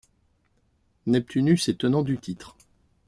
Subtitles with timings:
[1.05, 2.55] Neptunus est tenant du titre.